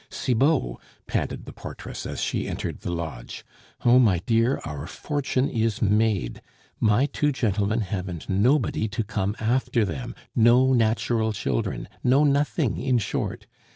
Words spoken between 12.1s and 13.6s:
nothing, in short!